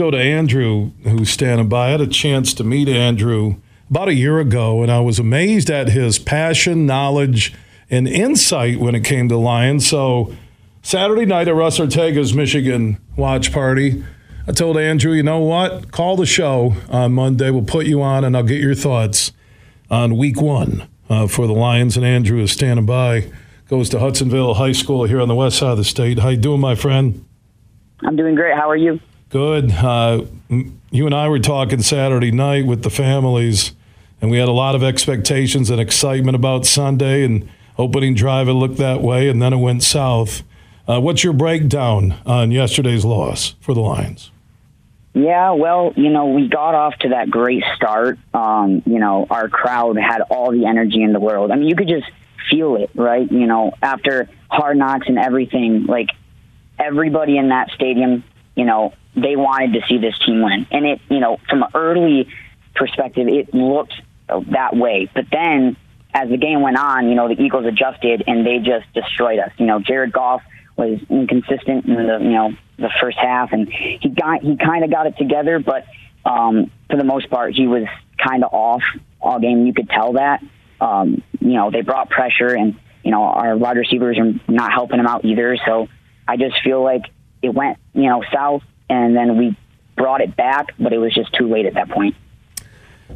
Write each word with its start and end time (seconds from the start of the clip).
go 0.00 0.10
to 0.10 0.16
Andrew, 0.16 0.92
who's 1.02 1.28
standing 1.28 1.68
by. 1.68 1.88
I 1.88 1.90
had 1.90 2.00
a 2.00 2.06
chance 2.06 2.54
to 2.54 2.64
meet 2.64 2.88
Andrew 2.88 3.56
about 3.90 4.08
a 4.08 4.14
year 4.14 4.38
ago, 4.38 4.80
and 4.80 4.90
I 4.90 5.00
was 5.00 5.18
amazed 5.18 5.68
at 5.68 5.90
his 5.90 6.18
passion, 6.18 6.86
knowledge, 6.86 7.52
and 7.90 8.08
insight 8.08 8.80
when 8.80 8.94
it 8.94 9.04
came 9.04 9.28
to 9.28 9.36
Lions. 9.36 9.86
So, 9.86 10.34
Saturday 10.80 11.26
night 11.26 11.48
at 11.48 11.54
Russ 11.54 11.78
Ortega's 11.78 12.32
Michigan 12.32 12.96
watch 13.14 13.52
party, 13.52 14.02
I 14.46 14.52
told 14.52 14.78
Andrew, 14.78 15.12
you 15.12 15.22
know 15.22 15.40
what? 15.40 15.92
Call 15.92 16.16
the 16.16 16.24
show 16.24 16.76
on 16.88 17.12
Monday. 17.12 17.50
We'll 17.50 17.60
put 17.60 17.84
you 17.84 18.00
on, 18.00 18.24
and 18.24 18.34
I'll 18.34 18.42
get 18.42 18.62
your 18.62 18.74
thoughts 18.74 19.32
on 19.90 20.16
week 20.16 20.40
one 20.40 20.88
uh, 21.10 21.26
for 21.26 21.46
the 21.46 21.52
Lions. 21.52 21.98
And 21.98 22.06
Andrew 22.06 22.40
is 22.40 22.52
standing 22.52 22.86
by. 22.86 23.30
Goes 23.68 23.90
to 23.90 23.98
Hudsonville 23.98 24.54
High 24.54 24.72
School 24.72 25.04
here 25.04 25.20
on 25.20 25.28
the 25.28 25.34
west 25.34 25.58
side 25.58 25.72
of 25.72 25.76
the 25.76 25.84
state. 25.84 26.20
How 26.20 26.30
you 26.30 26.38
doing, 26.38 26.60
my 26.60 26.74
friend? 26.74 27.26
I'm 28.00 28.16
doing 28.16 28.34
great. 28.34 28.56
How 28.56 28.70
are 28.70 28.76
you? 28.76 28.98
Good. 29.30 29.70
Uh, 29.70 30.24
you 30.90 31.06
and 31.06 31.14
I 31.14 31.28
were 31.28 31.38
talking 31.38 31.82
Saturday 31.82 32.32
night 32.32 32.66
with 32.66 32.82
the 32.82 32.90
families, 32.90 33.72
and 34.20 34.28
we 34.28 34.38
had 34.38 34.48
a 34.48 34.52
lot 34.52 34.74
of 34.74 34.82
expectations 34.82 35.70
and 35.70 35.80
excitement 35.80 36.34
about 36.34 36.66
Sunday 36.66 37.24
and 37.24 37.48
opening 37.78 38.16
drive. 38.16 38.48
It 38.48 38.54
looked 38.54 38.78
that 38.78 39.00
way, 39.02 39.28
and 39.28 39.40
then 39.40 39.52
it 39.52 39.58
went 39.58 39.84
south. 39.84 40.42
Uh, 40.88 41.00
what's 41.00 41.22
your 41.22 41.32
breakdown 41.32 42.16
on 42.26 42.50
yesterday's 42.50 43.04
loss 43.04 43.54
for 43.60 43.72
the 43.72 43.80
Lions? 43.80 44.32
Yeah, 45.14 45.52
well, 45.52 45.92
you 45.94 46.10
know, 46.10 46.26
we 46.26 46.48
got 46.48 46.74
off 46.74 46.96
to 47.00 47.10
that 47.10 47.30
great 47.30 47.62
start. 47.76 48.18
Um, 48.34 48.82
you 48.84 48.98
know, 48.98 49.28
our 49.30 49.48
crowd 49.48 49.96
had 49.96 50.22
all 50.22 50.50
the 50.50 50.66
energy 50.66 51.04
in 51.04 51.12
the 51.12 51.20
world. 51.20 51.52
I 51.52 51.56
mean, 51.56 51.68
you 51.68 51.76
could 51.76 51.88
just 51.88 52.10
feel 52.50 52.74
it, 52.74 52.90
right? 52.96 53.30
You 53.30 53.46
know, 53.46 53.74
after 53.80 54.28
hard 54.48 54.76
knocks 54.76 55.06
and 55.06 55.20
everything, 55.20 55.86
like 55.86 56.08
everybody 56.80 57.38
in 57.38 57.50
that 57.50 57.70
stadium, 57.70 58.24
you 58.54 58.64
know, 58.64 58.94
they 59.14 59.36
wanted 59.36 59.74
to 59.74 59.86
see 59.88 59.98
this 59.98 60.18
team 60.24 60.42
win. 60.42 60.66
And 60.70 60.86
it, 60.86 61.00
you 61.08 61.20
know, 61.20 61.38
from 61.48 61.62
an 61.62 61.70
early 61.74 62.28
perspective, 62.74 63.28
it 63.28 63.52
looked 63.54 63.94
that 64.28 64.76
way. 64.76 65.10
But 65.12 65.26
then 65.30 65.76
as 66.14 66.28
the 66.28 66.36
game 66.36 66.60
went 66.60 66.76
on, 66.76 67.08
you 67.08 67.14
know, 67.14 67.28
the 67.28 67.40
Eagles 67.40 67.66
adjusted 67.66 68.24
and 68.26 68.46
they 68.46 68.58
just 68.58 68.92
destroyed 68.94 69.38
us. 69.38 69.50
You 69.58 69.66
know, 69.66 69.80
Jared 69.80 70.12
Goff 70.12 70.42
was 70.76 70.98
inconsistent 71.08 71.84
in 71.84 71.94
the 71.94 72.18
you 72.20 72.30
know 72.30 72.52
the 72.78 72.90
first 73.00 73.18
half, 73.18 73.52
and 73.52 73.68
he 73.68 74.08
got 74.08 74.40
he 74.42 74.56
kind 74.56 74.82
of 74.82 74.90
got 74.90 75.06
it 75.06 75.16
together, 75.18 75.58
but 75.58 75.84
um, 76.24 76.70
for 76.88 76.96
the 76.96 77.04
most 77.04 77.28
part, 77.30 77.54
he 77.54 77.66
was 77.66 77.84
kind 78.18 78.44
of 78.44 78.52
off 78.52 78.82
all 79.20 79.38
game. 79.38 79.66
You 79.66 79.74
could 79.74 79.88
tell 79.88 80.14
that. 80.14 80.42
Um, 80.80 81.22
you 81.40 81.54
know, 81.54 81.70
they 81.70 81.82
brought 81.82 82.08
pressure, 82.08 82.54
and 82.54 82.78
you 83.04 83.10
know 83.10 83.22
our 83.22 83.56
wide 83.56 83.76
receivers 83.76 84.18
are 84.18 84.32
not 84.52 84.72
helping 84.72 84.98
him 84.98 85.06
out 85.06 85.24
either. 85.24 85.56
So 85.66 85.88
I 86.26 86.36
just 86.36 86.56
feel 86.64 86.82
like 86.82 87.02
it 87.42 87.54
went 87.54 87.78
you 87.92 88.08
know 88.08 88.22
south, 88.32 88.62
and 88.88 89.16
then 89.16 89.36
we 89.38 89.56
brought 89.96 90.20
it 90.20 90.36
back, 90.36 90.74
but 90.78 90.92
it 90.92 90.98
was 90.98 91.14
just 91.14 91.32
too 91.34 91.48
late 91.48 91.66
at 91.66 91.74
that 91.74 91.90
point. 91.90 92.14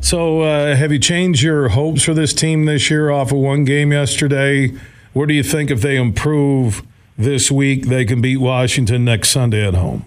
So, 0.00 0.42
uh, 0.42 0.74
have 0.74 0.92
you 0.92 0.98
changed 0.98 1.42
your 1.42 1.68
hopes 1.70 2.02
for 2.02 2.14
this 2.14 2.32
team 2.32 2.64
this 2.64 2.90
year 2.90 3.10
off 3.10 3.30
of 3.32 3.38
one 3.38 3.64
game 3.64 3.92
yesterday? 3.92 4.74
Where 5.12 5.26
do 5.26 5.34
you 5.34 5.44
think 5.44 5.70
if 5.70 5.80
they 5.80 5.96
improve? 5.96 6.82
this 7.16 7.50
week 7.50 7.86
they 7.86 8.04
can 8.04 8.20
beat 8.20 8.38
Washington 8.38 9.04
next 9.04 9.30
Sunday 9.30 9.66
at 9.66 9.74
home? 9.74 10.04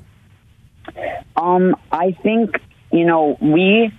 Um, 1.36 1.76
I 1.92 2.12
think 2.24 2.60
you 2.92 3.06
know 3.06 3.38
we 3.40 3.92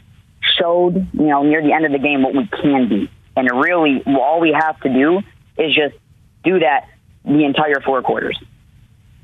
showed 0.58 0.94
you 1.12 1.26
know 1.26 1.42
near 1.42 1.62
the 1.62 1.72
end 1.72 1.86
of 1.86 1.92
the 1.92 1.98
game 1.98 2.22
what 2.22 2.34
we 2.34 2.46
can 2.46 2.88
be, 2.88 3.10
and 3.36 3.48
really 3.50 4.02
all 4.06 4.40
we 4.40 4.52
have 4.52 4.80
to 4.80 4.92
do 4.92 5.18
is 5.56 5.74
just 5.74 5.94
do 6.44 6.58
that 6.60 6.88
the 7.24 7.44
entire 7.44 7.80
four 7.80 8.02
quarters. 8.02 8.38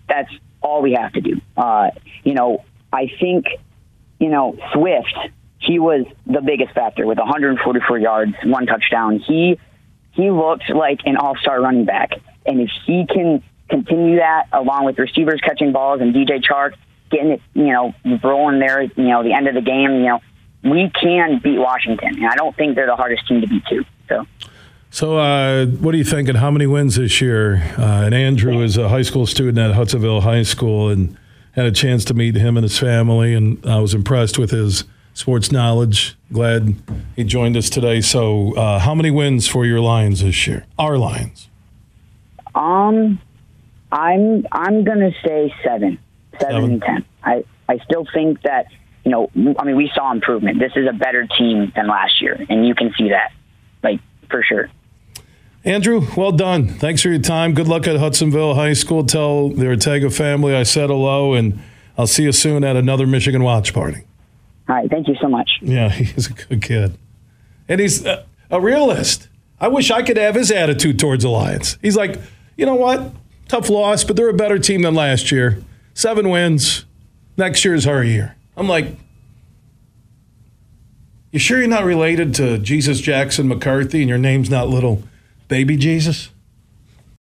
That's 0.08 0.30
all 0.64 0.82
we 0.82 0.92
have 0.92 1.12
to 1.12 1.20
do. 1.20 1.40
Uh, 1.56 1.90
you 2.24 2.34
know, 2.34 2.64
I 2.92 3.10
think 3.20 3.46
you 4.18 4.30
know 4.30 4.56
Swift. 4.72 5.16
He 5.58 5.78
was 5.78 6.04
the 6.26 6.42
biggest 6.42 6.74
factor 6.74 7.06
with 7.06 7.16
144 7.16 7.98
yards, 7.98 8.34
one 8.44 8.66
touchdown. 8.66 9.18
He 9.20 9.58
he 10.10 10.30
looked 10.30 10.68
like 10.68 11.00
an 11.06 11.16
all-star 11.16 11.60
running 11.60 11.86
back, 11.86 12.10
and 12.44 12.60
if 12.60 12.70
he 12.84 13.06
can 13.06 13.42
continue 13.70 14.16
that 14.16 14.48
along 14.52 14.84
with 14.84 14.98
receivers 14.98 15.40
catching 15.40 15.72
balls 15.72 16.00
and 16.00 16.14
DJ 16.14 16.42
Chark 16.42 16.74
getting 17.10 17.32
it, 17.32 17.42
you 17.54 17.72
know, 17.72 17.94
rolling 18.22 18.58
there, 18.58 18.82
you 18.82 18.92
know, 18.96 19.22
the 19.22 19.32
end 19.32 19.48
of 19.48 19.54
the 19.54 19.60
game, 19.60 19.90
you 19.94 20.06
know, 20.06 20.20
we 20.62 20.90
can 20.90 21.40
beat 21.42 21.58
Washington. 21.58 22.16
And 22.16 22.26
I 22.26 22.34
don't 22.36 22.56
think 22.56 22.74
they're 22.74 22.86
the 22.86 22.96
hardest 22.96 23.26
team 23.28 23.40
to 23.40 23.46
beat, 23.46 23.64
too. 23.66 23.84
So. 24.08 24.26
So, 24.94 25.18
uh, 25.18 25.66
what 25.66 25.92
are 25.92 25.98
you 25.98 26.04
thinking? 26.04 26.36
How 26.36 26.52
many 26.52 26.68
wins 26.68 26.94
this 26.94 27.20
year? 27.20 27.56
Uh, 27.76 28.04
and 28.04 28.14
Andrew 28.14 28.60
is 28.60 28.76
a 28.76 28.88
high 28.88 29.02
school 29.02 29.26
student 29.26 29.58
at 29.58 29.74
Hudsonville 29.74 30.20
High 30.20 30.44
School 30.44 30.88
and 30.88 31.18
had 31.50 31.66
a 31.66 31.72
chance 31.72 32.04
to 32.04 32.14
meet 32.14 32.36
him 32.36 32.56
and 32.56 32.62
his 32.62 32.78
family. 32.78 33.34
And 33.34 33.58
I 33.66 33.80
was 33.80 33.92
impressed 33.92 34.38
with 34.38 34.52
his 34.52 34.84
sports 35.12 35.50
knowledge. 35.50 36.16
Glad 36.32 36.76
he 37.16 37.24
joined 37.24 37.56
us 37.56 37.68
today. 37.70 38.02
So, 38.02 38.54
uh, 38.54 38.78
how 38.78 38.94
many 38.94 39.10
wins 39.10 39.48
for 39.48 39.66
your 39.66 39.80
Lions 39.80 40.22
this 40.22 40.46
year? 40.46 40.64
Our 40.78 40.96
Lions. 40.96 41.48
Um, 42.54 43.20
I'm 43.90 44.46
I'm 44.52 44.84
gonna 44.84 45.10
say 45.24 45.52
seven, 45.64 45.98
seven, 46.40 46.54
seven. 46.54 46.70
and 46.70 46.82
ten. 46.82 47.04
I 47.24 47.44
I 47.68 47.78
still 47.78 48.06
think 48.14 48.42
that 48.42 48.66
you 49.04 49.10
know 49.10 49.28
I 49.58 49.64
mean 49.64 49.74
we 49.74 49.90
saw 49.92 50.12
improvement. 50.12 50.60
This 50.60 50.74
is 50.76 50.86
a 50.88 50.92
better 50.92 51.26
team 51.36 51.72
than 51.74 51.88
last 51.88 52.22
year, 52.22 52.40
and 52.48 52.64
you 52.64 52.76
can 52.76 52.94
see 52.96 53.08
that, 53.08 53.32
like 53.82 53.98
for 54.30 54.44
sure. 54.44 54.70
Andrew, 55.64 56.06
well 56.14 56.32
done. 56.32 56.68
Thanks 56.68 57.00
for 57.00 57.08
your 57.08 57.20
time. 57.20 57.54
Good 57.54 57.68
luck 57.68 57.86
at 57.86 57.96
Hudsonville 57.96 58.54
High 58.54 58.74
School. 58.74 59.04
Tell 59.04 59.48
the 59.48 59.66
Ortega 59.66 60.10
family 60.10 60.54
I 60.54 60.62
said 60.62 60.90
hello, 60.90 61.32
and 61.32 61.58
I'll 61.96 62.06
see 62.06 62.24
you 62.24 62.32
soon 62.32 62.64
at 62.64 62.76
another 62.76 63.06
Michigan 63.06 63.42
watch 63.42 63.72
party. 63.72 64.02
All 64.68 64.76
right. 64.76 64.90
Thank 64.90 65.08
you 65.08 65.14
so 65.20 65.28
much. 65.28 65.50
Yeah, 65.62 65.88
he's 65.90 66.28
a 66.28 66.32
good 66.34 66.62
kid. 66.62 66.98
And 67.66 67.80
he's 67.80 68.04
a, 68.04 68.26
a 68.50 68.60
realist. 68.60 69.28
I 69.58 69.68
wish 69.68 69.90
I 69.90 70.02
could 70.02 70.18
have 70.18 70.34
his 70.34 70.50
attitude 70.50 70.98
towards 70.98 71.24
Alliance. 71.24 71.78
He's 71.80 71.96
like, 71.96 72.20
you 72.58 72.66
know 72.66 72.74
what? 72.74 73.12
Tough 73.48 73.70
loss, 73.70 74.04
but 74.04 74.16
they're 74.16 74.28
a 74.28 74.34
better 74.34 74.58
team 74.58 74.82
than 74.82 74.94
last 74.94 75.32
year. 75.32 75.62
Seven 75.94 76.28
wins. 76.28 76.84
Next 77.38 77.64
year 77.64 77.74
is 77.74 77.86
our 77.86 78.04
year. 78.04 78.36
I'm 78.56 78.68
like, 78.68 78.96
you 81.32 81.38
sure 81.38 81.58
you're 81.58 81.68
not 81.68 81.84
related 81.84 82.34
to 82.34 82.58
Jesus 82.58 83.00
Jackson 83.00 83.48
McCarthy 83.48 84.00
and 84.00 84.08
your 84.08 84.18
name's 84.18 84.50
not 84.50 84.68
little 84.68 85.02
baby 85.48 85.76
Jesus? 85.76 86.30